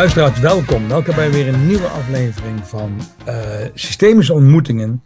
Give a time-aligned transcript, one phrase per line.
[0.00, 0.88] Luisteraars, welkom.
[0.88, 5.02] Welkom bij weer een nieuwe aflevering van uh, Systemische Ontmoetingen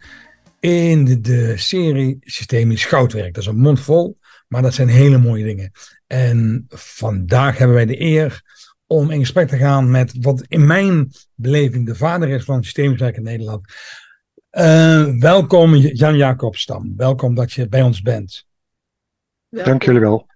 [0.59, 3.33] in de, serie Systemisch Goudwerk.
[3.33, 4.17] Dat is een mond vol,
[4.47, 5.71] maar dat zijn hele mooie dingen.
[6.07, 8.41] En vandaag hebben wij de eer
[8.87, 12.99] om in gesprek te gaan met wat in mijn beleving de vader is van Systemisch
[12.99, 13.73] Werk in Nederland.
[14.51, 16.93] Uh, welkom Jan-Jacob Stam.
[16.97, 18.45] Welkom dat je bij ons bent.
[19.49, 20.27] Dank jullie wel.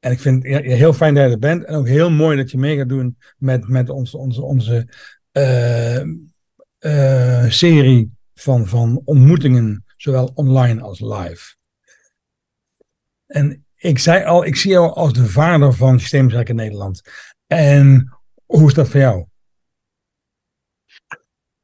[0.00, 1.64] En ik vind het heel fijn dat je er bent.
[1.64, 4.94] En ook heel mooi dat je mee gaat doen met, met onze, onze, onze
[5.32, 6.02] uh,
[6.80, 11.54] uh, serie van, van ontmoetingen, zowel online als live.
[13.26, 17.02] En ik zei al, ik zie jou als de vader van systeemzaken Nederland.
[17.46, 19.26] En hoe is dat voor jou?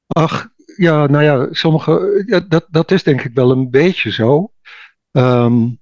[0.06, 4.52] Ach, ja, nou ja, sommige, dat, dat is denk ik wel een beetje zo.
[5.10, 5.78] Um,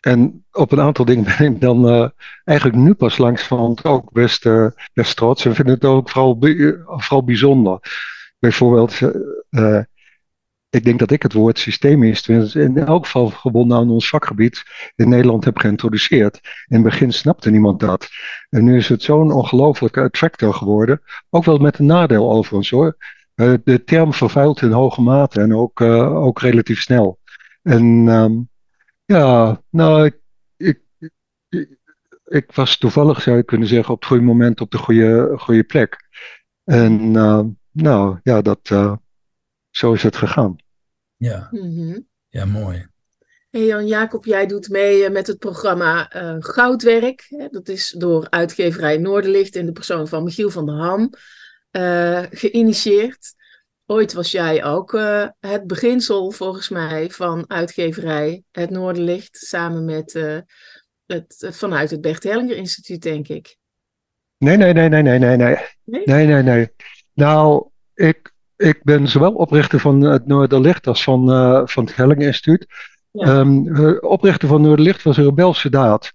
[0.00, 2.08] en op een aantal dingen ben ik dan uh,
[2.44, 4.48] eigenlijk nu pas langs van ook best,
[4.92, 5.44] best trots.
[5.44, 6.38] En vind het ook vooral,
[6.86, 7.78] vooral bijzonder.
[8.38, 9.00] Bijvoorbeeld,
[9.50, 9.80] uh,
[10.70, 14.62] ik denk dat ik het woord systemisch, in elk geval gebonden aan ons vakgebied,
[14.96, 16.40] in Nederland heb geïntroduceerd.
[16.66, 18.08] In het begin snapte niemand dat.
[18.50, 21.02] En nu is het zo'n ongelofelijke attractor geworden.
[21.30, 22.96] Ook wel met een nadeel overigens hoor.
[23.64, 27.18] de term vervuilt in hoge mate en ook, ook relatief snel.
[27.62, 28.48] En um,
[29.16, 30.16] ja, nou, ik,
[31.48, 31.78] ik,
[32.24, 35.64] ik, was toevallig, zou je kunnen zeggen, op het goede moment op de goede, goede
[35.64, 35.96] plek.
[36.64, 38.96] En uh, nou, ja, dat, uh,
[39.70, 40.56] zo is het gegaan.
[41.16, 42.06] Ja, mm-hmm.
[42.28, 42.86] ja mooi.
[43.50, 47.48] Hey Jan Jacob, jij doet mee eh, met het programma uh, Goudwerk.
[47.50, 51.10] Dat is door uitgeverij Noorderlicht in de persoon van Michiel van der Ham
[51.72, 53.34] uh, geïnitieerd.
[53.90, 60.14] Ooit was jij ook uh, het beginsel, volgens mij, van uitgeverij Het Noorderlicht, samen met
[60.14, 60.38] uh,
[61.06, 63.56] het, vanuit het Bert Hellinger Instituut, denk ik.
[64.38, 65.56] Nee, nee, nee, nee, nee, nee, nee.
[65.84, 66.70] Nee, nee, nee.
[67.14, 72.26] Nou, ik, ik ben zowel oprichter van het Noorderlicht als van, uh, van het Hellinger
[72.26, 72.66] Instituut.
[73.10, 73.38] Ja.
[73.38, 76.12] Um, oprichter van Noorderlicht was een rebelse daad.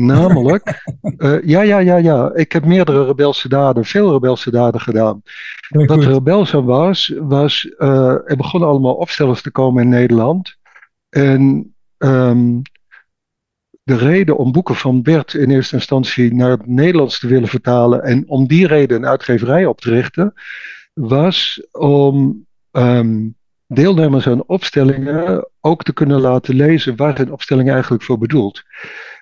[0.00, 0.82] Namelijk,
[1.18, 2.34] uh, ja, ja, ja, ja.
[2.34, 5.22] Ik heb meerdere rebelse daden, veel rebelse daden gedaan.
[5.68, 10.56] Wat er rebels aan was, was uh, er begonnen allemaal opstellers te komen in Nederland.
[11.08, 12.62] En um,
[13.82, 18.02] de reden om boeken van Bert in eerste instantie naar het Nederlands te willen vertalen
[18.02, 20.34] en om die reden een uitgeverij op te richten,
[20.94, 28.02] was om um, deelnemers aan opstellingen ook te kunnen laten lezen waar een opstelling eigenlijk
[28.02, 28.62] voor bedoelt.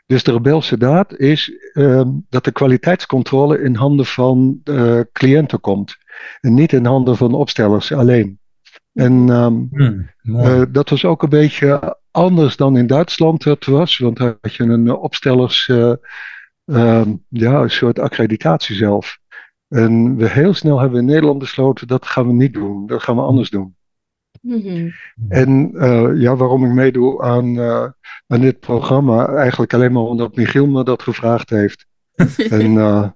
[0.08, 5.96] Dus de rebelse daad is uh, dat de kwaliteitscontrole in handen van uh, cliënten komt.
[6.40, 8.38] En niet in handen van opstellers alleen.
[8.92, 13.98] En um, hmm, uh, dat was ook een beetje anders dan in Duitsland het was.
[13.98, 19.18] Want daar had je een opstellers, ehm, ja, een soort accreditatie zelf.
[19.68, 22.86] En we heel snel hebben in Nederland besloten, dat gaan we niet doen.
[22.86, 23.76] Dat gaan we anders doen.
[24.48, 24.92] Mm-hmm.
[25.28, 27.86] En uh, ja, waarom ik meedoe aan, uh,
[28.26, 31.86] aan dit programma, eigenlijk alleen maar omdat Michiel me dat gevraagd heeft.
[32.50, 33.08] en uh,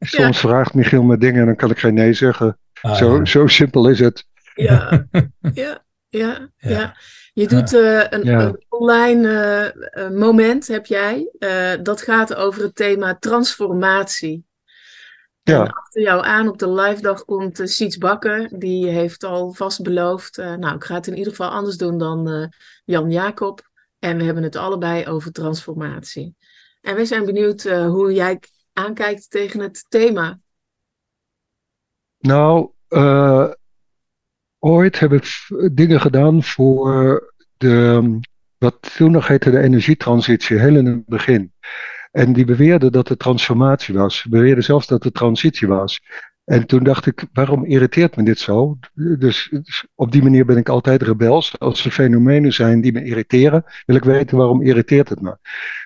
[0.00, 0.48] soms ja.
[0.48, 2.58] vraagt Michiel me dingen en dan kan ik geen nee zeggen.
[2.80, 3.24] Ah, zo, ja.
[3.24, 4.26] zo simpel is het.
[4.54, 5.06] Ja,
[5.54, 6.96] ja, ja, ja.
[7.32, 9.74] Je doet een, een, online
[10.12, 11.28] moment, heb jij.
[11.82, 14.44] dat gaat over het thema transformatie.
[15.44, 15.64] Ja.
[15.64, 18.48] En achter jou aan op de live dag komt uh, Siets Bakker.
[18.58, 20.38] Die heeft al vast beloofd.
[20.38, 22.46] Uh, nou, ik ga het in ieder geval anders doen dan uh,
[22.84, 23.70] Jan Jacob.
[23.98, 26.36] En we hebben het allebei over transformatie.
[26.80, 28.40] En wij zijn benieuwd hoe jij
[28.72, 30.38] aankijkt tegen het thema.
[32.18, 32.70] Nou,
[34.58, 38.18] ooit heb ik dingen gedaan voor de,
[38.58, 41.52] wat toen nog heette de energietransitie, heel in het begin.
[42.14, 44.24] En die beweerde dat het transformatie was.
[44.28, 46.00] Beweerde zelfs dat het transitie was.
[46.44, 48.78] En toen dacht ik, waarom irriteert me dit zo?
[48.94, 51.58] Dus, dus, op die manier ben ik altijd rebels.
[51.58, 55.36] Als er fenomenen zijn die me irriteren, wil ik weten waarom irriteert het me.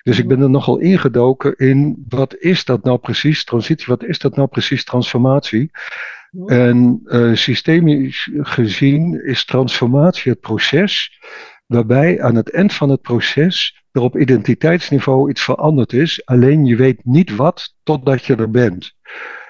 [0.03, 4.19] Dus ik ben er nogal ingedoken in, wat is dat nou precies, transitie, wat is
[4.19, 5.71] dat nou precies, transformatie?
[6.45, 11.19] En uh, systemisch gezien is transformatie het proces
[11.69, 16.25] waarbij aan het eind van het proces er op identiteitsniveau iets veranderd is.
[16.25, 18.93] Alleen je weet niet wat totdat je er bent.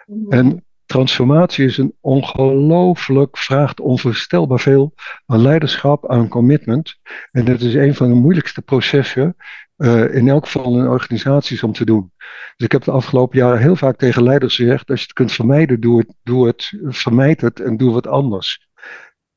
[0.05, 0.31] Mhm.
[0.31, 4.93] En transformatie is een ongelooflijk, vraagt onvoorstelbaar veel
[5.25, 6.99] aan leiderschap, aan commitment.
[7.31, 9.35] En dat is een van de moeilijkste processen,
[9.77, 12.11] uh, in elk geval in organisaties, om te doen.
[12.55, 15.31] Dus ik heb de afgelopen jaren heel vaak tegen leiders gezegd, als je het kunt
[15.31, 18.68] vermijden, doe het, doe het vermijd het en doe wat anders.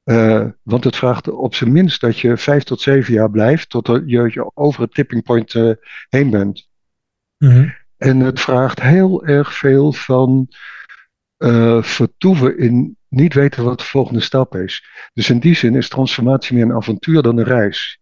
[0.05, 3.87] Uh, want het vraagt op zijn minst dat je vijf tot zeven jaar blijft tot
[4.07, 5.73] je over het tipping point uh,
[6.09, 6.69] heen bent.
[7.39, 7.75] Mm -hmm.
[7.97, 10.49] En het vraagt heel erg veel van
[11.39, 14.85] uh, vertoeven in niet weten wat de volgende stap is.
[15.13, 18.01] Dus in die zin is transformatie meer een avontuur dan een reis.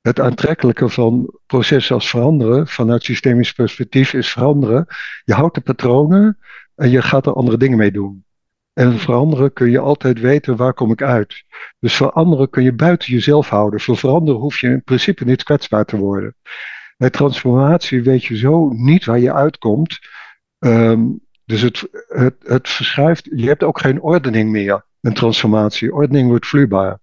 [0.00, 4.86] Het aantrekkelijke van processen als veranderen, vanuit systemisch perspectief, is veranderen.
[5.24, 6.38] Je houdt de patronen
[6.74, 8.24] en je gaat er andere dingen mee doen.
[8.74, 11.44] En veranderen kun je altijd weten waar kom ik uit.
[11.78, 13.80] Dus veranderen kun je buiten jezelf houden.
[13.80, 16.34] Voor veranderen hoef je in principe niet kwetsbaar te worden.
[16.96, 19.98] Bij transformatie weet je zo niet waar je uitkomt.
[20.58, 25.94] Um, dus het, het, het verschuift, je hebt ook geen ordening meer, een transformatie.
[25.94, 26.98] Ordening wordt vloeibaar.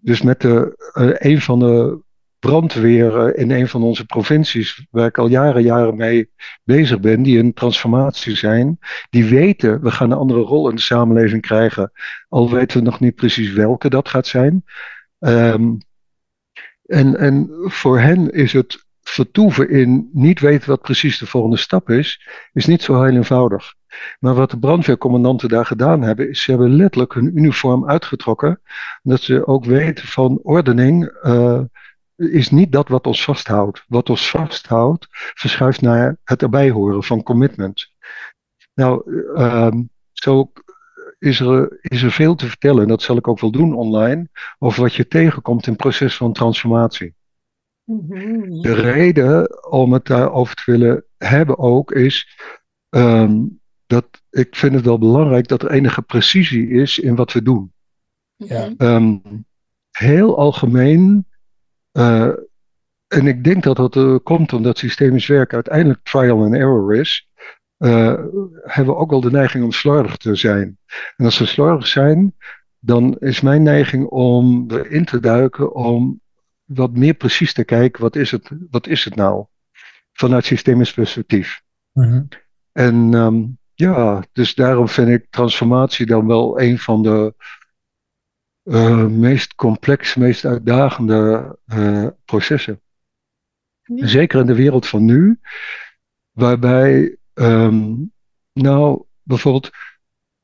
[0.00, 2.02] Dus met de, uh, een van de
[2.40, 6.30] brandweren in een van onze provincies, waar ik al jaren, jaren mee
[6.64, 8.78] bezig ben, die een transformatie zijn,
[9.10, 11.92] die weten, we gaan een andere rol in de samenleving krijgen,
[12.28, 14.64] al weten we nog niet precies welke dat gaat zijn.
[15.18, 15.78] Um,
[16.84, 21.90] en, en voor hen is het vertoeven in niet weten wat precies de volgende stap
[21.90, 23.74] is, is niet zo heel eenvoudig.
[24.18, 28.60] Maar wat de brandweercommandanten daar gedaan hebben, is ze hebben letterlijk hun uniform uitgetrokken.
[29.02, 31.60] Dat ze ook weten van ordening uh,
[32.20, 33.84] is niet dat wat ons vasthoudt.
[33.88, 37.92] Wat ons vasthoudt, verschuift naar het erbij horen van commitment.
[38.74, 39.72] Nou, uh,
[40.12, 40.52] zo
[41.18, 44.28] is er, is er veel te vertellen, en dat zal ik ook wel doen online,
[44.58, 47.14] over wat je tegenkomt in het proces van transformatie.
[47.84, 48.60] Mhm.
[48.60, 52.38] De reden om het daarover te willen hebben ook is
[52.88, 57.42] um, dat ik vind het wel belangrijk dat er enige precisie is in wat we
[57.42, 57.72] doen.
[58.36, 58.72] Ja.
[58.78, 59.22] Um,
[59.90, 61.26] heel algemeen,
[61.92, 62.32] uh,
[63.06, 67.28] en ik denk dat dat uh, komt omdat systemisch werk uiteindelijk trial and error is,
[67.78, 68.14] uh,
[68.62, 70.78] hebben we ook wel de neiging om slordig te zijn.
[71.16, 72.34] En als we slordig zijn,
[72.78, 76.20] dan is mijn neiging om erin te duiken om
[76.64, 79.44] wat meer precies te kijken, wat is het, wat is het nou?
[80.12, 81.62] Vanuit systemisch perspectief.
[81.92, 82.28] Mm
[82.72, 87.34] En um, ja, dus daarom vind ik transformatie dan wel een van de
[88.70, 92.80] uh, meest complexe, meest uitdagende uh, processen.
[93.82, 94.06] Ja.
[94.06, 95.40] Zeker in de wereld van nu,
[96.30, 98.12] waarbij, um,
[98.52, 99.70] nou, bijvoorbeeld,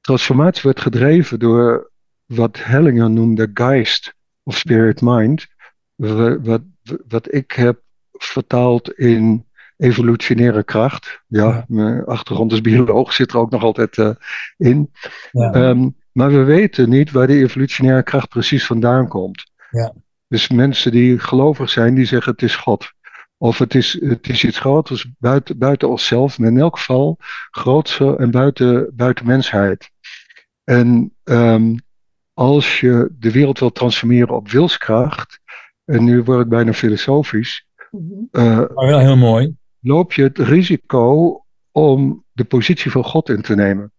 [0.01, 1.91] transformatie wordt gedreven door
[2.25, 5.47] wat Hellinger noemde geist of spirit mind
[5.95, 6.63] wat,
[7.09, 7.83] wat ik heb
[8.13, 9.47] vertaald in
[9.77, 11.23] evolutionaire kracht.
[11.27, 14.11] Ja, mijn achtergrond als bioloog zit er ook nog altijd uh,
[14.57, 14.91] in.
[15.33, 15.55] Ja.
[15.55, 19.51] Um, maar we weten niet waar die evolutionaire kracht precies vandaan komt.
[19.71, 19.93] Ja.
[20.29, 22.93] Dus mensen die gelovig zijn, die zeggen het is God.
[23.37, 27.17] Of het is, het is iets groters buiten, buiten onszelf, maar in elk geval
[27.51, 29.91] grootser en buiten, buiten mensheid.
[30.65, 31.81] En um,
[32.35, 35.41] als je de wereld wil transformeren op wilskracht,
[35.85, 37.67] en nu word ik bijna filosofisch.
[37.91, 39.57] Uh, maar wel heel mooi.
[39.81, 43.93] Loop je het risico om de positie van God in te nemen.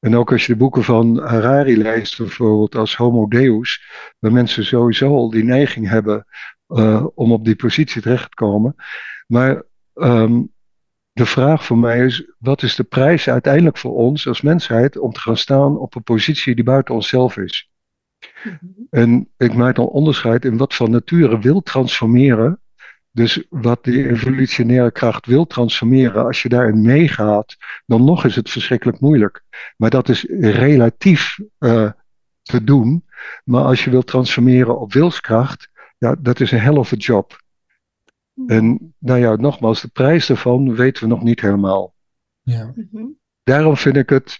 [0.00, 3.82] En ook als je de boeken van Harari leest, bijvoorbeeld als Homo Deus,
[4.18, 6.26] waar mensen sowieso al die neiging hebben
[6.68, 8.74] uh, om op die positie terecht te komen.
[9.26, 9.62] Maar
[9.94, 10.52] um,
[11.12, 15.12] de vraag voor mij is, wat is de prijs uiteindelijk voor ons als mensheid om
[15.12, 17.70] te gaan staan op een positie die buiten onszelf is?
[18.44, 18.56] Mhm.
[18.90, 22.60] En ik maak dan onderscheid in wat van nature wil transformeren.
[23.10, 28.50] Dus wat die evolutionaire kracht wil transformeren, als je daarin meegaat, dan nog is het
[28.50, 29.42] verschrikkelijk moeilijk.
[29.76, 31.90] Maar dat is relatief uh,
[32.42, 33.04] te doen.
[33.44, 37.42] Maar als je wilt transformeren op wilskracht, ja, dat is een hell of a job.
[38.34, 38.50] Mhm.
[38.50, 41.94] En nou ja, nogmaals, de prijs daarvan weten we nog niet helemaal.
[42.42, 42.72] Ja.
[42.74, 43.04] Mhm.
[43.42, 44.38] Daarom vind ik het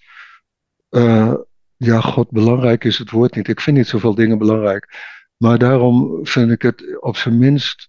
[0.91, 1.35] uh,
[1.77, 3.49] ja, God, belangrijk is het woord niet.
[3.49, 4.89] Ik vind niet zoveel dingen belangrijk.
[5.37, 7.89] Maar daarom vind ik het op zijn minst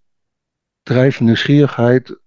[0.89, 2.19] drijft nieuwsgierigheid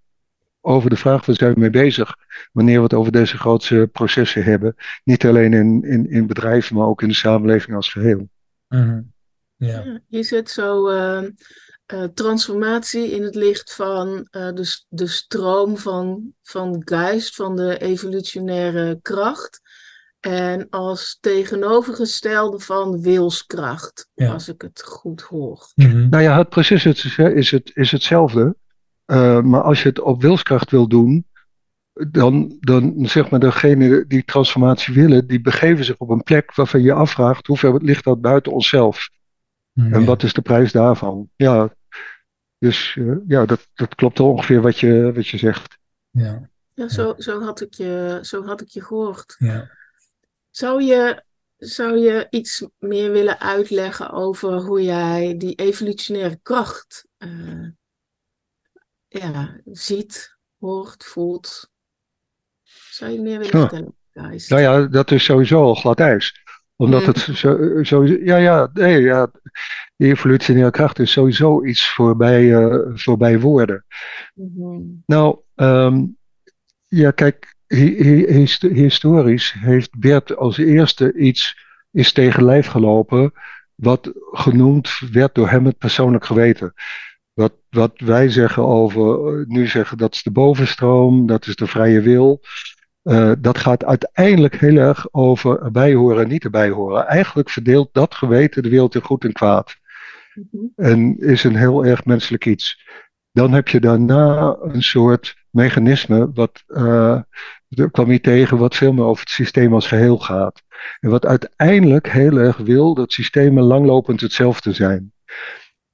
[0.61, 2.15] over de vraag waar zijn we mee bezig
[2.51, 4.75] wanneer we het over deze grootste processen hebben.
[5.03, 8.29] Niet alleen in, in, in bedrijven, maar ook in de samenleving als geheel.
[8.67, 9.11] Mm
[9.55, 10.01] ja.
[10.07, 11.29] Je zet zo uh,
[11.93, 17.77] uh, transformatie in het licht van uh, de, de stroom van, van geist, van de
[17.77, 19.61] evolutionaire kracht.
[20.23, 25.67] En als tegenovergestelde van wilskracht, als ik het goed hoor.
[25.75, 28.55] Mm Nou ja, het proces is, is, het, is hetzelfde.
[29.05, 31.27] Uh, maar als je het op wilskracht wil doen,
[31.93, 36.81] dan, dan zeg maar degene die transformatie willen, die begeven zich op een plek waarvan
[36.81, 39.09] je afvraagt hoeveel ligt dat buiten onszelf.
[39.71, 41.29] Mm, en wat is de prijs daarvan?
[41.35, 41.73] Ja,
[42.57, 45.77] dus uh, ja, dat, dat klopt ongeveer wat je, wat je zegt.
[46.09, 49.35] Ja, ja zo, zo, had ik je, zo had ik je gehoord.
[49.39, 49.81] Ja.
[50.55, 51.23] Zou je,
[51.57, 57.69] zou je iets meer willen uitleggen over hoe jij die evolutionaire kracht uh,
[59.07, 60.37] ja, ziet?
[60.57, 61.69] hoort, voelt.
[62.89, 64.47] Zou je meer willen vertellen, guys?
[64.47, 66.41] Nou ja, dat is sowieso al glad ijs
[66.75, 69.31] omdat het zo, zo, ja, ja, nee, ja,
[69.95, 73.85] die evolutionaire kracht is sowieso iets voorbij, uh, voorbij woorden.
[74.33, 76.17] Mm Nou, um,
[76.87, 77.52] ja, kijk,
[78.73, 81.57] historisch heeft Bert als eerste iets
[81.91, 83.33] is tegen lijf gelopen
[83.75, 86.73] wat genoemd werd door hem het persoonlijk geweten.
[87.33, 92.01] Wat, wat wij zeggen over, nu zeggen dat is de bovenstroom, dat is de vrije
[92.01, 92.41] wil.
[93.03, 97.07] Uh, dat gaat uiteindelijk heel erg over erbij horen en niet erbij horen.
[97.07, 99.75] Eigenlijk verdeelt dat geweten de wereld in goed en kwaad.
[100.33, 100.65] Mhm.
[100.75, 102.81] En is een heel erg menselijk iets.
[103.31, 107.21] Dan heb je daarna een soort mechanisme, wat uh,
[107.75, 110.61] er kwam je tegen, wat veel meer over het systeem als geheel gaat.
[110.99, 115.13] En wat uiteindelijk heel erg wil dat systemen langlopend hetzelfde zijn.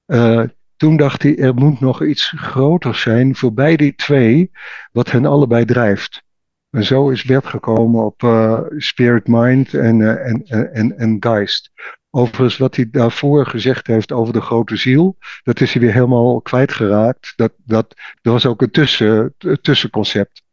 [0.06, 0.44] Uh,
[0.78, 4.52] toen dacht hij, er moet nog iets groters zijn voorbij die twee,
[4.92, 6.24] wat hen allebei drijft.
[6.70, 11.72] En zo is Bert gekomen op uh, Spirit Mind en, uh, en, en, en Geist.
[12.10, 16.42] Overigens, wat hij daarvoor gezegd heeft over de grote ziel, dat is hij weer helemaal
[16.42, 17.34] kwijtgeraakt.
[17.36, 20.44] Dat, dat, dat was ook een tussen, tussenconcept.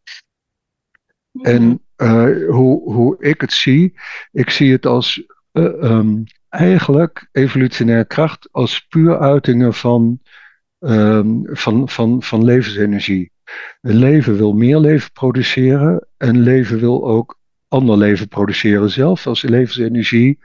[1.42, 3.94] En uh, hoe, hoe ik het zie,
[4.32, 10.20] ik zie het als um, eigenlijk evolutionaire kracht als puur uitingen van,
[10.80, 13.32] um, van, van, van levensenergie.
[13.80, 16.06] Een leven wil meer leven produceren.
[16.16, 17.38] Een leven wil ook
[17.68, 19.26] ander leven produceren zelf.
[19.26, 20.38] Als levensenergie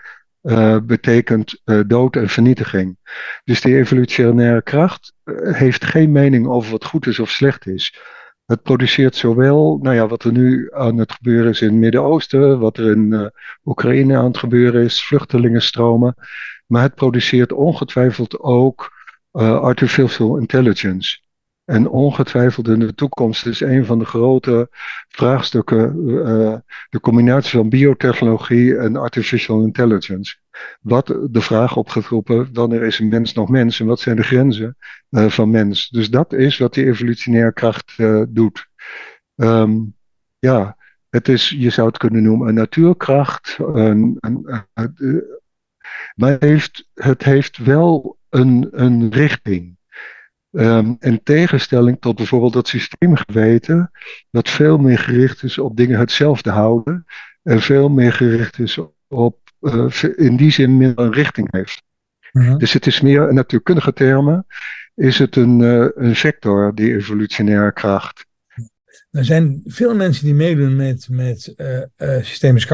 [0.43, 2.97] uh, betekent uh, dood en vernietiging.
[3.43, 7.99] Dus die evolutionaire kracht uh, heeft geen mening over wat goed is of slecht is.
[8.51, 12.59] Het produceert zowel, nou ja, wat er nu aan het gebeuren is in het Midden-Oosten,
[12.59, 13.31] wat er in
[13.65, 16.15] Oekraïne aan het gebeuren is, vluchtelingenstromen.
[16.67, 18.91] Maar het produceert ongetwijfeld ook
[19.31, 21.19] artificial intelligence.
[21.71, 24.67] En ongetwijfeld in de toekomst is een van de grote
[25.07, 26.55] vraagstukken uh,
[26.89, 30.35] de combinatie van biotechnologie en artificial intelligence.
[30.81, 34.77] Wat de vraag opgeroepen, wanneer is een mens nog mens en wat zijn de grenzen
[35.09, 35.89] uh, van mens?
[35.89, 37.97] Dus dat is wat die evolutionaire kracht
[38.29, 38.67] doet.
[39.35, 39.95] Um,
[40.39, 40.77] ja,
[41.09, 43.57] het is, je zou het kunnen noemen een natuurkracht,
[46.15, 49.79] maar heeft, het heeft wel een, een richting.
[50.51, 53.91] Um, in tegenstelling tot bijvoorbeeld dat systeemgeweten,
[54.31, 57.05] dat veel meer gericht is op dingen hetzelfde houden
[57.43, 61.83] en veel meer gericht is op, uh, in die zin meer een richting heeft.
[62.31, 62.57] Mhm.
[62.57, 64.45] Dus het is meer, in natuurkundige termen,
[64.95, 68.25] is het een, uh, een sector, die evolutionaire kracht.
[69.11, 72.65] Er zijn veel mensen die meedoen met, met uh, systemisch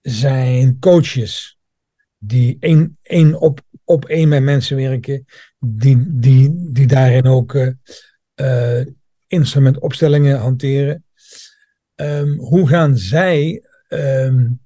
[0.00, 1.58] zijn coaches
[2.18, 5.24] die één, één op, op één met mensen werken,
[5.58, 8.86] die, die, die daarin ook uh,
[9.26, 11.04] instrumentopstellingen hanteren.
[11.94, 14.60] Um, hoe gaan zij um,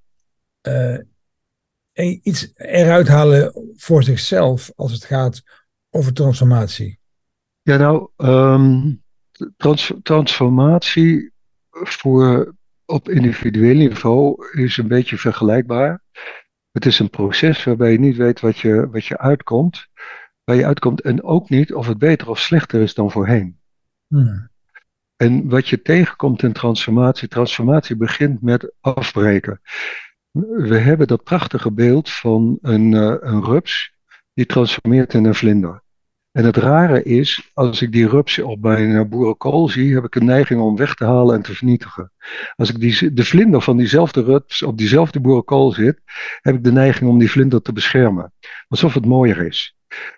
[0.69, 0.99] uh,
[2.23, 5.43] iets eruit halen voor zichzelf als het gaat
[5.91, 6.99] over transformatie?
[7.63, 8.09] Ja, nou,
[9.57, 11.33] trans transformatie
[11.71, 16.03] voor, op individueel niveau is een beetje vergelijkbaar.
[16.73, 19.89] Het is een proces waarbij je niet weet wat je, wat je uitkomt
[20.51, 23.61] waar je uitkomt en ook niet of het beter of slechter is dan voorheen.
[24.07, 24.51] Hmm.
[25.17, 29.61] En wat je tegenkomt in transformatie, transformatie begint met afbreken.
[30.51, 33.95] We hebben dat prachtige beeld van een, uh, een rups
[34.35, 35.83] die transformeert in een vlinder.
[36.33, 40.25] En het rare is, als ik die rups op mijn boerenkool zie, heb ik een
[40.25, 42.13] neiging om weg te halen en te vernietigen.
[42.57, 46.01] Als ik die, de vlinder van diezelfde rups op diezelfde boerenkool zit,
[46.41, 48.33] heb ik de neiging om die vlinder te beschermen.
[48.69, 49.77] Alsof het mooier is.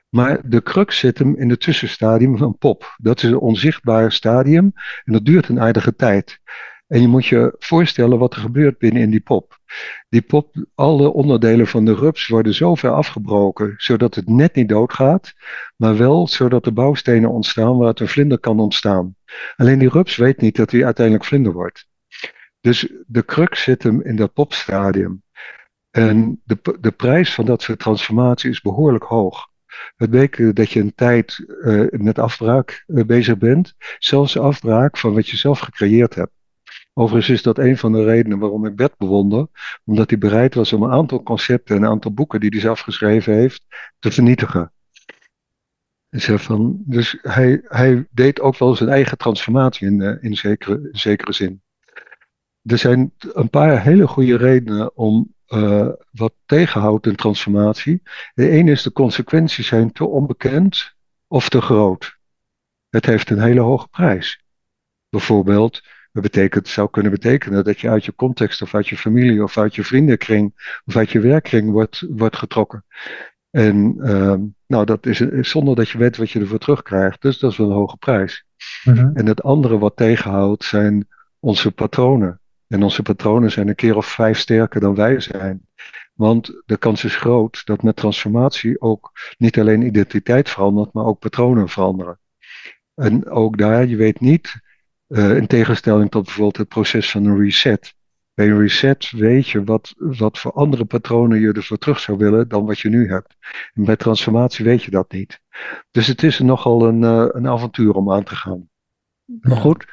[0.08, 2.94] Maar de crux zit hem in het tussenstadium van pop.
[2.96, 4.72] Dat is een onzichtbaar stadium
[5.04, 6.40] en dat duurt een aardige tijd.
[6.92, 9.58] En je moet je voorstellen wat er gebeurt binnen in die pop.
[10.08, 14.68] Die pop, alle onderdelen van de rups worden zo ver afgebroken, zodat het net niet
[14.68, 15.32] doodgaat,
[15.76, 19.16] maar wel zodat er bouwstenen ontstaan waaruit een vlinder kan ontstaan.
[19.56, 21.86] Alleen die rups weet niet dat hij uiteindelijk vlinder wordt.
[22.60, 25.22] Dus de crux zit hem in dat popstadium.
[25.90, 29.48] En de, de prijs van dat soort transformatie is behoorlijk hoog.
[29.96, 35.14] Het betekent dat je een tijd uh, met afbraak uh, bezig bent, zelfs afbraak van
[35.14, 36.40] wat je zelf gecreëerd hebt.
[36.94, 39.46] Overigens is dat een van de redenen waarom ik Bert bewonder,
[39.84, 42.80] omdat hij bereid was om een aantal concepten en een aantal boeken die hij zelf
[42.80, 43.64] geschreven heeft,
[43.98, 44.72] te vernietigen.
[46.10, 51.32] Van, dus hij, hij deed ook wel zijn eigen transformatie in, uh, in, zekere, zekere
[51.32, 51.62] zin.
[52.62, 58.02] Er zijn een paar hele goede redenen om uh, wat tegenhoudt in transformatie.
[58.34, 60.94] De ene is de consequenties zijn te onbekend
[61.26, 62.16] of te groot.
[62.88, 64.44] Het heeft een hele hoge prijs.
[65.08, 65.82] bijvoorbeeld,
[66.12, 69.58] dat betekent, zou kunnen betekenen dat je uit je context of uit je familie of
[69.58, 70.52] uit je vriendenkring
[70.84, 72.84] of uit je werkkring wordt, wordt getrokken.
[73.50, 74.34] En uh,
[74.66, 77.22] nou, dat is, zonder dat je weet wat je ervoor terugkrijgt.
[77.22, 78.44] Dus dat is wel een hoge prijs.
[78.84, 79.10] Mhm.
[79.14, 81.08] En het andere wat tegenhoudt zijn
[81.40, 82.40] onze patronen.
[82.68, 85.66] En onze patronen zijn een keer of vijf sterker dan wij zijn.
[86.14, 91.18] Want de kans is groot dat met transformatie ook niet alleen identiteit verandert, maar ook
[91.18, 92.20] patronen veranderen.
[92.94, 94.60] En ook daar, je weet niet,
[95.12, 97.94] uh, in tegenstelling tot bijvoorbeeld het proces van een reset.
[98.34, 102.48] Bij een reset weet je wat, wat voor andere patronen je ervoor terug zou willen
[102.48, 103.36] dan wat je nu hebt.
[103.74, 105.40] En bij transformatie weet je dat niet.
[105.90, 108.68] Dus het is nogal een, uh, een avontuur om aan te gaan.
[109.40, 109.84] Maar goed,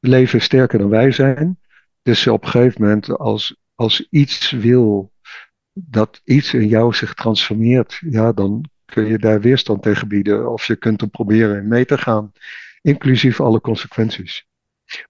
[0.00, 1.58] leven is sterker dan wij zijn.
[2.02, 5.12] Dus op een gegeven moment, als, als iets wil
[5.72, 10.52] dat iets in jou zich transformeert, ja, dan kun je daar weerstand tegen bieden.
[10.52, 12.32] Of je kunt er proberen mee te gaan,
[12.82, 14.46] inclusief alle consequenties.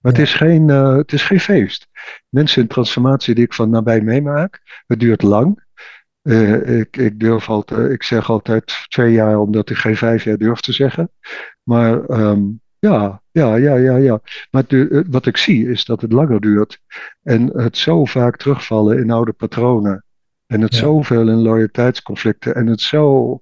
[0.01, 1.89] Maar het, is geen, uh, het is geen feest.
[2.29, 5.63] Mensen in transformatie die ik van nabij meemaak, het duurt lang.
[6.23, 10.37] Uh, ik, ik, durf altijd, ik zeg altijd twee jaar, omdat ik geen vijf jaar
[10.37, 11.11] durf te zeggen.
[11.63, 14.21] Maar um, ja, ja, ja, ja, ja.
[14.51, 16.81] Maar de, eh, wat ik zie is dat het langer duurt.
[17.23, 20.05] En het zo vaak terugvallen in oude patronen.
[20.47, 20.79] En het ja.
[20.79, 22.55] zoveel in loyaliteitsconflicten.
[22.55, 23.41] En het zo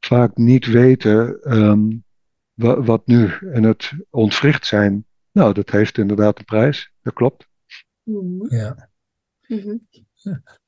[0.00, 2.04] vaak niet weten um,
[2.84, 3.30] wat nu.
[3.52, 5.04] En het ontwricht zijn.
[5.34, 6.92] Nou, dat heeft inderdaad een prijs.
[7.02, 7.48] Dat klopt.
[8.02, 8.54] Mhm.
[8.54, 8.88] Ja.
[9.46, 9.88] Mm-hmm.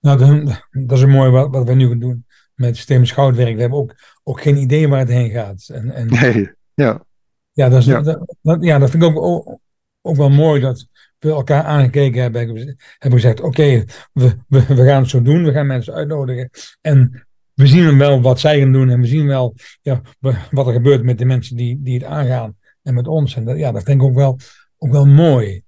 [0.01, 3.55] Nou, dat, dat, is een mooi wat, wat we nu gaan doen met systemisch goudwerk.
[3.55, 5.69] We hebben ook, ook geen idee waar het heen gaat.
[5.69, 7.05] En, en, nee, ja.
[7.53, 8.01] Ja, dat, is, ja.
[8.43, 9.59] Dat, ja, dat vind ik ook,
[10.03, 12.77] ook, wel mooi dat we elkaar aangekeken hebben.
[12.99, 15.45] Hebben gezegd, oké, we, we, we gaan het zo doen.
[15.45, 16.51] We gaan mensen uitnodigen.
[16.81, 18.91] En we zien wel wat zij gaan doen.
[18.91, 20.03] En we zien wel ja,
[20.51, 22.57] wat er gebeurt met de mensen die, die het aangaan.
[22.87, 23.37] En met ons.
[23.37, 24.39] En dat, ja, dat vind ik ook wel,
[24.79, 25.63] ook wel mooi.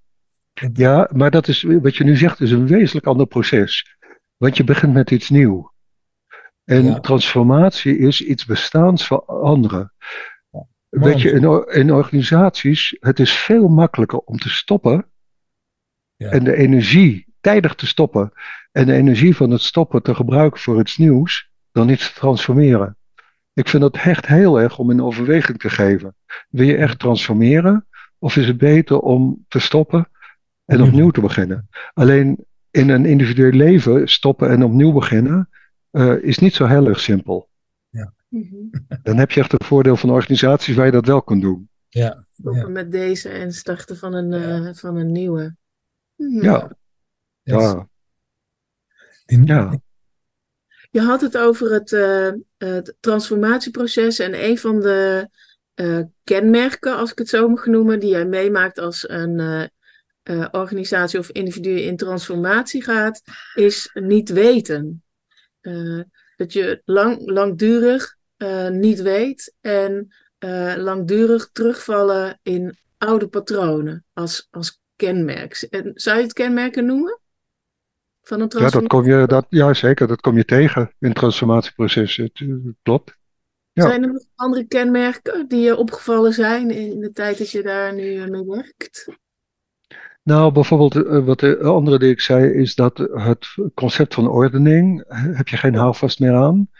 [0.72, 3.96] Ja, maar dat is, wat je nu zegt, is een wezenlijk ander proces.
[4.36, 5.72] Want je begint met iets nieuws.
[6.64, 7.00] En ja.
[7.00, 9.92] transformatie is iets bestaans veranderen.
[10.88, 15.10] Weet je, in, in, organisaties, het is veel makkelijker om te stoppen
[16.16, 16.30] ja.
[16.30, 18.32] en de energie tijdig te stoppen
[18.72, 22.97] en de energie van het stoppen te gebruiken voor iets nieuws, dan iets te transformeren.
[23.58, 26.14] Ik vind dat echt heel erg om in overweging te geven.
[26.48, 27.86] Wil je echt transformeren
[28.18, 30.08] of is het beter om te stoppen
[30.64, 31.68] en opnieuw te beginnen?
[31.94, 35.48] Alleen in een individueel leven stoppen en opnieuw beginnen
[35.92, 37.48] uh, is niet zo heel erg simpel.
[38.28, 38.56] Mhm.
[39.02, 41.68] Dan heb je echt het voordeel van organisaties waar je dat wel kunt doen.
[41.88, 42.24] Ja.
[42.32, 42.68] ja.
[42.68, 45.56] met deze en starten van een, uh, van een nieuwe.
[46.14, 46.76] Ja.
[47.42, 47.88] Ja.
[49.28, 49.80] ja.
[50.90, 55.28] Je had het over het, uh, het, transformatieproces en een van de
[55.74, 59.70] uh, kenmerken, als ik het zo mag noemen, die jij meemaakt als een
[60.50, 63.22] organisatie of individu in transformatie gaat,
[63.54, 65.02] is niet weten.
[66.36, 68.16] dat je lang, langdurig
[68.70, 70.14] niet weet en
[70.76, 75.66] langdurig terugvallen in oude patronen als, als kenmerk.
[75.70, 77.20] En zou je het kenmerken noemen?
[78.28, 80.06] Van een ja, dat kom je, dat, ja, zeker.
[80.06, 82.16] Dat kom je tegen in het transformatieproces.
[82.16, 82.44] Het
[82.82, 83.16] klopt.
[83.72, 83.88] Ja.
[83.88, 87.94] Zijn er nog andere kenmerken die je opgevallen zijn in de tijd dat je daar
[87.94, 89.08] nu mee werkt?
[90.22, 95.48] Nou, bijvoorbeeld, wat de andere die ik zei, is dat het concept van ordening, heb
[95.48, 96.70] je geen houvast meer aan.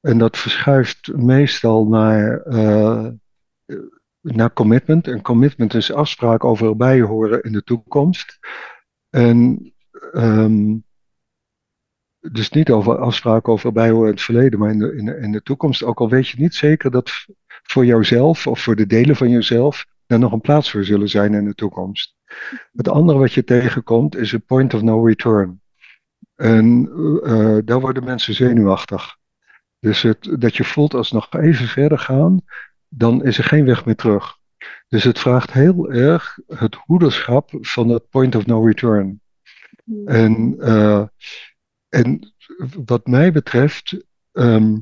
[0.00, 3.08] En dat verschuift meestal naar, uh,
[4.20, 5.08] naar commitment.
[5.08, 8.38] En commitment is afspraak over erbij horen in de toekomst.
[9.10, 9.70] En
[10.12, 10.84] um,
[12.32, 15.82] dus niet over afspraken over het verleden, maar in de, in, de, in de toekomst.
[15.82, 17.10] Ook al weet je niet zeker dat
[17.62, 21.34] voor jouzelf of voor de delen van jezelf er nog een plaats voor zullen zijn
[21.34, 22.14] in de toekomst.
[22.72, 25.60] Het andere wat je tegenkomt is een point of no return.
[26.34, 26.90] En
[27.24, 29.16] uh, daar worden mensen zenuwachtig.
[29.78, 32.40] Dus het, dat je voelt als nog even verder gaan,
[32.88, 34.38] dan is er geen weg meer terug.
[34.88, 39.20] Dus het vraagt heel erg het hoederschap van het point of no return.
[39.86, 40.08] Hmm.
[40.08, 41.06] En, uh,
[41.88, 42.34] en
[42.84, 44.80] wat mij betreft, um,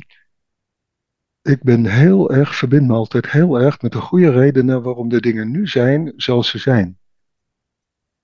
[1.42, 5.20] ik ben heel erg, verbind me altijd heel erg met de goede redenen waarom de
[5.20, 6.98] dingen nu zijn zoals ze zijn.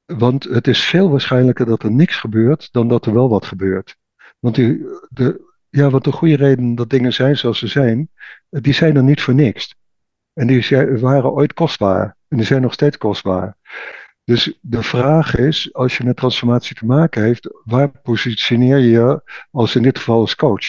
[0.04, 3.96] Want het is veel waarschijnlijker dat er niks gebeurt dan dat er wel wat gebeurt.
[4.38, 8.10] Want die, de, ja, want de goede reden dat dingen zijn zoals ze zijn,
[8.48, 9.74] die zijn er niet voor niks.
[10.32, 12.16] En die waren ooit kostbaar.
[12.28, 13.56] En die zijn nog steeds kostbaar.
[14.30, 19.22] Dus de vraag is, als je met transformatie te maken heeft, waar positioneer je je
[19.50, 20.64] als in dit geval als coach?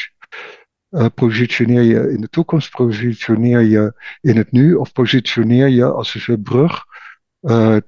[0.89, 6.15] Uh, positioneer je in de toekomst, positioneer je in het nu of positioneer je als
[6.15, 6.85] een soort brug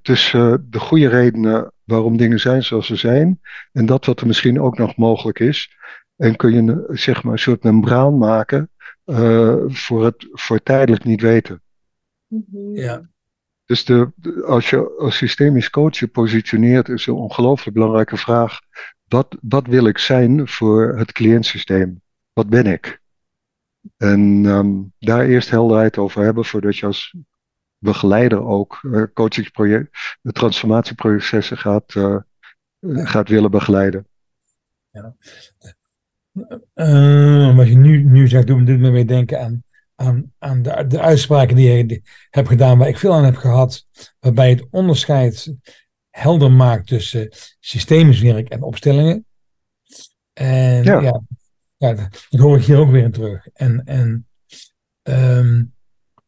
[0.01, 3.39] tussen de goede redenen waarom dingen zijn zoals ze zijn
[3.71, 5.77] en dat wat er misschien ook nog mogelijk is.
[6.15, 8.69] En kun je zeg maar, een soort membraan maken
[9.67, 11.61] voor het voor tijdelijk niet weten.
[12.27, 12.75] Mhm.
[12.75, 13.11] Ja.
[13.65, 14.11] Dus de,
[14.45, 18.59] als je als systemisch coach je positioneert, is een ongelooflijk belangrijke vraag.
[19.07, 22.01] Wat, wat wil ik zijn voor het cliëntsysteem?
[22.33, 23.01] Wat ben ik?
[23.97, 27.15] En ehm, daar eerst helderheid over hebben voordat je als
[27.77, 32.17] begeleider ook uh, coachingsproject, de transformatieprocessen gaat, uh,
[32.81, 34.07] gaat willen begeleiden.
[34.91, 35.15] Ja.
[36.75, 39.63] Uh, wat je nu, nu zegt, doet, doet me weer denken aan
[39.95, 43.85] aan, aan de, de uitspraken die je hebt gedaan, waar ik veel aan heb gehad,
[44.19, 45.53] waarbij het onderscheid
[46.09, 47.29] helder maakt tussen
[47.59, 49.25] systemisch werk en opstellingen.
[50.33, 51.21] En ja, ja,
[51.77, 53.47] ja dat hoor ik hier ook weer in terug.
[53.47, 54.27] En, en
[55.03, 55.75] um,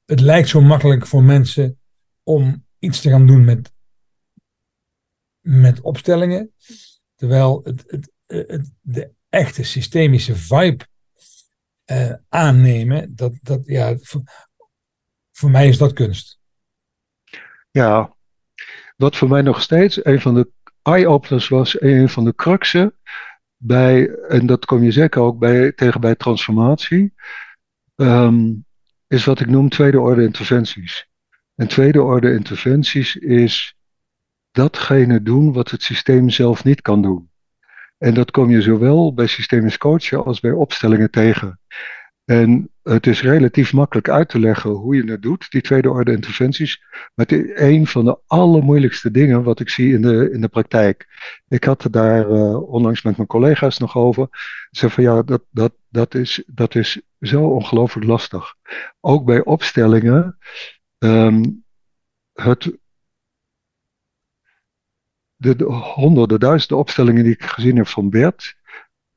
[0.06, 1.80] het lijkt zo makkelijk voor mensen
[2.24, 3.74] om iets te gaan doen met,
[5.40, 6.54] met opstellingen,
[7.16, 10.86] terwijl het, het, het, de echte systemische vibe
[11.92, 14.22] uh, aannemen, dat, dat, ja, voor,
[15.32, 16.40] voor mij is dat kunst.
[17.72, 18.16] Ja,
[18.96, 22.98] wat voor mij nog steeds een van de eye-openers was, een van de cruxen
[23.58, 27.14] bij, en dat kom je zeker ook bij, tegen bij transformatie,
[27.96, 28.66] um,
[29.08, 31.10] is wat ik noem tweede orde interventies.
[31.56, 33.76] En tweede orde interventies is
[34.52, 37.30] datgene doen wat het systeem zelf niet kan doen.
[37.98, 41.60] En dat kom je zowel bij systemisch coachen als bij opstellingen tegen.
[42.26, 46.12] En het is relatief makkelijk uit te leggen hoe je het doet, die tweede orde
[46.12, 46.82] interventies.
[46.92, 50.48] Maar het is een van de allermoeilijkste dingen wat ik zie in de, in de
[50.48, 51.08] praktijk.
[51.48, 54.28] Ik had het daar uh, onlangs met mijn collega's nog over.
[54.72, 58.56] Ze van ja, dat, dat, dat, is, dat is zo ongelooflijk lastig.
[59.00, 60.38] Ook bij opstellingen.
[60.98, 61.64] Um,
[62.34, 62.78] het
[65.36, 68.56] de, honderden, duizenden opstellingen die ik gezien heb van Bert,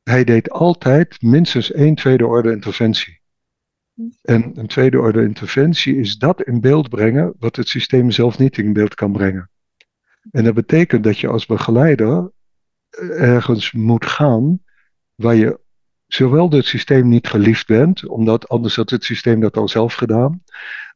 [0.03, 3.21] hij deed altijd minstens één tweede orde interventie.
[4.23, 8.59] En een tweede orde interventie is dat in beeld brengen wat het systeem zelf niet
[8.59, 9.51] in beeld kan brengen.
[10.31, 12.31] En dat betekent dat je als begeleider
[13.09, 14.61] ergens moet gaan
[15.15, 15.61] waar je
[16.07, 20.43] zowel het systeem niet geliefd bent, omdat anders had het systeem dat al zelf gedaan,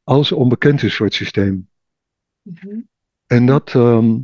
[0.05, 1.69] als onbekend is voor het systeem.
[2.43, 2.81] Mhm.
[3.27, 4.21] En dat, um, uh,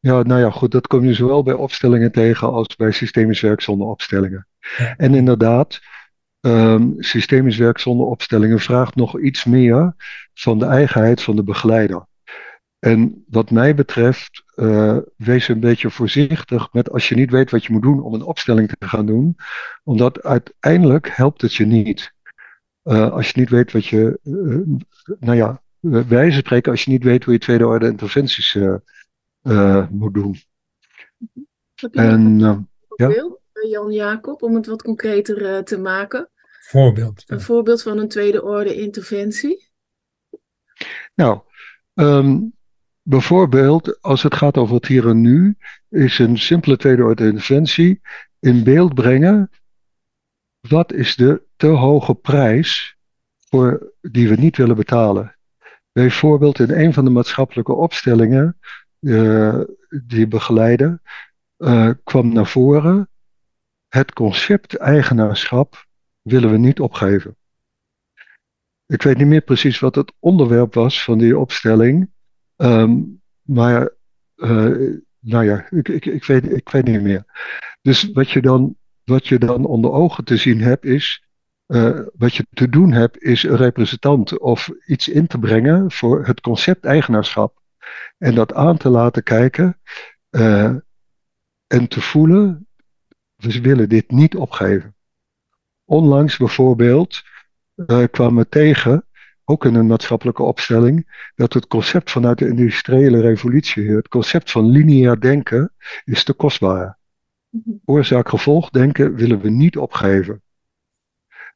[0.00, 3.60] ja, nou ja, goed, dat kom je zowel bij opstellingen tegen als bij systemisch werk
[3.60, 4.46] zonder opstellingen.
[4.96, 5.80] En inderdaad,
[6.40, 9.94] um, systemisch werk zonder opstellingen vraagt nog iets meer
[10.34, 12.06] van de eigenheid van de begeleider.
[12.78, 17.64] En wat mij betreft, uh, wees een beetje voorzichtig met als je niet weet wat
[17.64, 19.36] je moet doen om een opstelling te gaan doen.
[19.84, 22.12] Omdat uiteindelijk helpt het je niet.
[22.84, 24.78] Uh, als je niet weet wat je, uh,
[25.20, 28.74] nou ja, wijze spreken als je niet weet hoe je tweede orde interventies uh,
[29.42, 30.36] uh, moet doen.
[31.74, 33.68] Heb je en, een voorbeeld, ja?
[33.68, 36.30] Jan Jacob, om het wat concreter uh, te maken?
[36.60, 37.24] Voorbeeld.
[37.26, 39.70] Een voorbeeld van een tweede orde interventie?
[41.14, 41.40] Nou,
[41.94, 42.52] um,
[43.02, 45.56] bijvoorbeeld als het gaat over het hier en nu,
[45.88, 48.00] is een simpele tweede orde interventie
[48.40, 49.50] in beeld brengen
[50.60, 52.96] wat is de te hoge prijs
[53.38, 55.37] voor, die we niet willen betalen.
[55.98, 58.58] Bijvoorbeeld in een van de maatschappelijke opstellingen
[59.00, 59.60] uh,
[60.04, 61.02] die begeleiden,
[61.58, 63.08] uh, kwam naar voren.
[63.88, 65.86] Het concept eigenaarschap
[66.22, 67.36] willen we niet opgeven.
[68.86, 72.10] Ik weet niet meer precies wat het onderwerp was van die opstelling.
[72.56, 73.94] Um, maar
[74.36, 77.24] uh, nou ja, ik, ik, ik, weet, ik weet niet meer.
[77.82, 81.27] Dus wat je dan, wat je dan onder ogen te zien hebt is
[81.68, 86.26] uh, wat je te doen hebt, is een representant of iets in te brengen voor
[86.26, 87.62] het concept eigenaarschap.
[88.18, 89.80] En dat aan te laten kijken
[90.30, 90.74] uh,
[91.66, 92.66] en te voelen,
[93.36, 94.96] we willen dit niet opgeven.
[95.84, 97.22] Onlangs bijvoorbeeld
[97.76, 99.06] uh, kwamen we tegen,
[99.44, 104.70] ook in een maatschappelijke opstelling, dat het concept vanuit de industriële revolutie, het concept van
[104.70, 105.72] lineair denken,
[106.04, 106.98] is te kostbaar.
[107.50, 107.76] Mhm.
[107.84, 110.42] Oorzaak-gevolg denken willen we niet opgeven.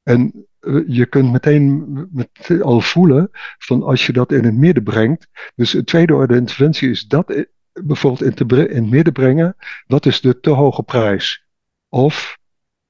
[0.03, 4.83] En eh, je kunt meteen met, al voelen van als je dat in het midden
[4.83, 5.29] brengt.
[5.55, 9.57] Dus een tweede orde interventie is dat bijvoorbeeld in, te, in het midden brengen.
[9.87, 11.47] Wat is de te hoge prijs?
[11.89, 12.39] Of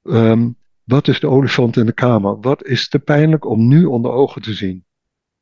[0.03, 2.41] um, wat is de olifant in de kamer?
[2.41, 4.85] Wat is te pijnlijk om nu onder ogen te zien?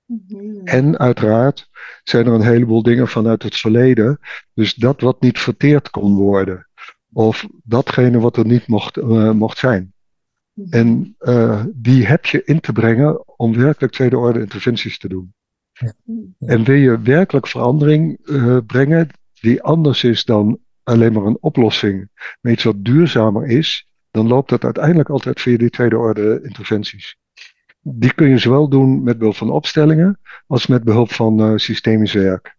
[0.04, 0.64] Mhm.
[0.64, 1.68] En uiteraard
[2.02, 4.18] zijn er een heleboel dingen vanuit het verleden.
[4.54, 6.68] Dus dat wat niet verteerd kon worden.
[7.12, 9.94] Of datgene wat er niet mocht, uh, mocht zijn.
[10.70, 15.34] En uh, die heb je in te brengen om werkelijk tweede orde interventies te doen.
[16.38, 19.08] En wil je werkelijk verandering uh, brengen
[19.40, 22.08] die anders is dan alleen maar een oplossing,
[22.40, 27.18] maar iets wat duurzamer is, dan loopt dat uiteindelijk altijd via die tweede orde interventies.
[27.80, 32.12] Die kun je zowel doen met behulp van opstellingen als met behulp van uh, systemisch
[32.12, 32.56] werk.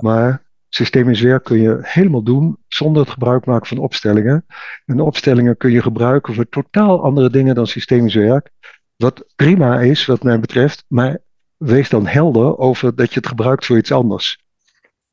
[0.00, 4.46] Maar systemisch werk kun je helemaal doen zonder het gebruik maken van opstellingen.
[4.84, 8.50] En opstellingen kun je gebruiken voor totaal andere dingen dan systemisch werk.
[8.96, 11.18] Wat prima is, wat mij betreft, maar
[11.56, 14.44] wees dan helder over dat je het gebruikt voor iets anders.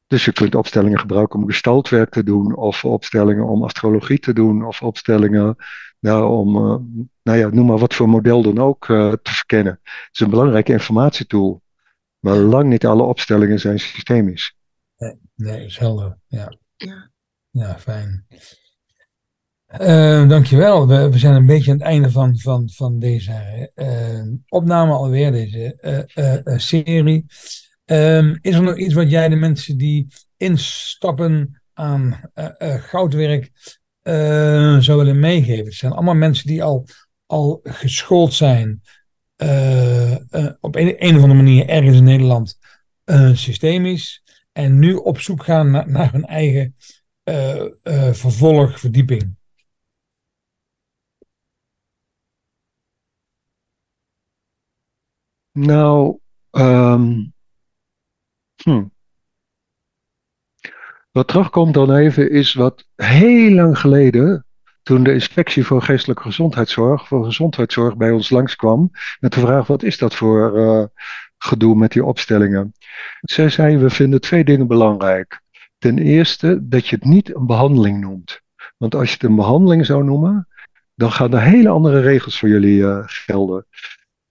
[0.07, 4.65] Dus je kunt opstellingen gebruiken om gestaltwerk te doen, of opstellingen om astrologie te doen,
[4.65, 5.55] of opstellingen
[5.99, 6.75] nou, om, uh,
[7.23, 9.79] nou ja, noem maar wat voor model dan ook uh, te verkennen.
[9.83, 11.61] Het is een belangrijke informatietool,
[12.19, 14.55] maar lang niet alle opstellingen zijn systemisch.
[15.35, 16.17] Nee, is helder.
[16.27, 17.11] Ja, ja.
[17.49, 18.25] ja fijn.
[19.81, 20.87] Uh, dankjewel.
[20.87, 25.31] We, we zijn een beetje aan het einde van, van, van deze uh, opname alweer,
[25.31, 25.77] deze
[26.45, 27.25] uh, serie.
[27.85, 33.51] Um, is er nog iets wat jij de mensen die instappen aan goudwerk
[34.79, 35.65] zou willen meegeven?
[35.65, 36.87] Het zijn allemaal mensen die al,
[37.25, 38.81] al geschoold zijn
[40.59, 42.57] op een, een of andere manier ergens in Nederland
[43.33, 44.22] systemisch
[44.53, 46.75] en nu op zoek gaan naar, hun eigen
[48.13, 49.35] vervolg, verdieping.
[55.51, 56.19] Nou,
[56.51, 57.33] um,
[58.63, 58.83] hm.
[61.11, 64.45] wat terugkomt dan even is wat heel lang geleden,
[64.83, 69.83] toen de inspectie voor geestelijke gezondheidszorg, voor gezondheidszorg bij ons langskwam, met de vraag wat
[69.83, 70.85] is dat voor uh,
[71.43, 72.73] gedoe met die opstellingen.
[73.21, 75.41] Zij zei, we vinden twee dingen belangrijk.
[75.77, 78.41] Ten eerste dat je het niet een behandeling noemt.
[78.77, 80.47] Want als je het een behandeling zou noemen,
[80.95, 83.65] dan gaan er hele andere regels voor jullie uh, gelden.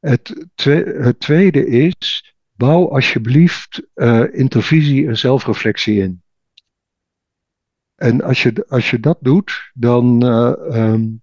[0.01, 0.47] Het,
[0.85, 6.23] het tweede is, bouw alsjeblieft uh, intervisie en zelfreflectie in.
[7.95, 10.27] En als je, als je dat doet, dan.
[10.27, 11.21] Uh, um,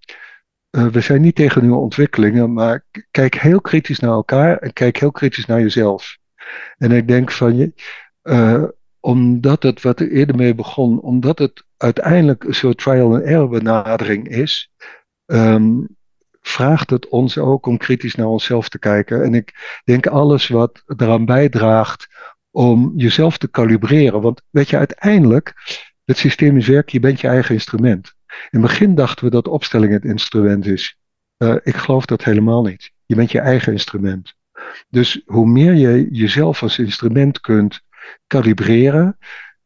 [0.71, 4.99] uh, we zijn niet tegen nieuwe ontwikkelingen, maar kijk heel kritisch naar elkaar en kijk
[4.99, 6.17] heel kritisch naar jezelf.
[6.77, 7.73] En ik denk van je,
[8.99, 13.49] omdat het, wat er eerder mee begon, omdat het uiteindelijk een soort trial and error
[13.49, 14.71] benadering is,
[15.25, 15.97] um,
[16.41, 19.23] vraagt het ons ook om kritisch naar onszelf te kijken.
[19.23, 22.07] En ik denk alles wat eraan bijdraagt
[22.51, 24.21] om jezelf te kalibreren.
[24.21, 25.53] Want weet je, uiteindelijk,
[26.05, 28.13] het systeem is werk, je bent je eigen instrument.
[28.49, 30.97] In het begin dachten we dat opstelling het instrument is.
[31.37, 32.91] Uh, ik geloof dat helemaal niet.
[33.05, 34.33] Je bent je eigen instrument.
[34.89, 37.81] Dus hoe meer je jezelf als instrument kunt
[38.27, 39.17] kalibreren.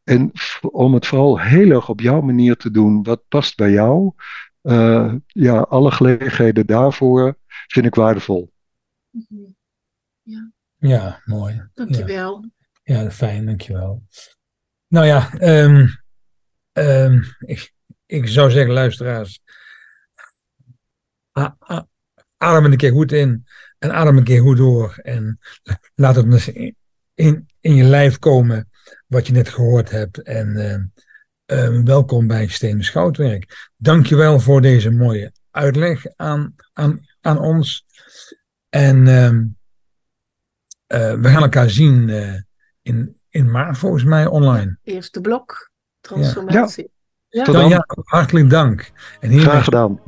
[0.04, 4.12] En om het vooral heel erg op jouw manier te doen, wat past bij jou,
[4.62, 8.52] uh, ja, alle gelegenheden daarvoor vind ik waardevol.
[10.22, 11.70] Ja, ja mooi.
[11.74, 12.50] Dankjewel.
[12.84, 14.04] Ja, ja fijn, dankjewel.
[14.88, 16.04] Nou ja, um,
[16.74, 17.73] um, ik,
[18.14, 19.42] ik zou zeggen, luisteraars,
[22.38, 23.48] adem een keer goed in
[23.80, 24.98] en adem een keer goed door.
[25.02, 25.40] En
[25.96, 26.76] laat het eens in,
[27.14, 28.70] in, in je lijf komen
[29.08, 30.22] wat je net gehoord hebt.
[30.22, 31.04] En uh,
[31.46, 33.72] Ehm, welkom bij Stenen Schoutwerk.
[33.78, 37.86] Dankjewel voor deze mooie uitleg aan, aan, aan ons.
[38.70, 39.46] En ehm,
[40.88, 42.10] eh, we gaan elkaar zien
[42.82, 44.78] in, in maart volgens mij online.
[44.84, 45.72] Eerste blok,
[46.02, 46.84] transformatie.
[46.84, 47.03] Ja.
[47.34, 48.92] Dan, ja, hartelijk dank.
[49.20, 50.00] En hier Graag gedaan.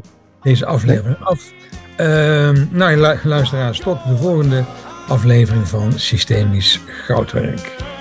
[0.42, 1.52] Deze aflevering af.
[2.00, 4.64] Uh, nou, luisteraars, tot de volgende
[5.08, 7.95] aflevering van Systemisch Goudwerk.